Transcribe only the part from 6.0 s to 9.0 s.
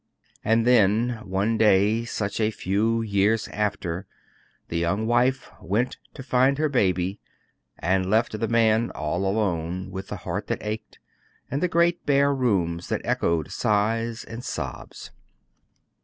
to find her baby, and left the man